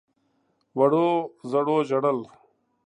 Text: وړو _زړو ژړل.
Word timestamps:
وړو 0.77 1.07
_زړو 1.49 1.77
ژړل. 1.89 2.19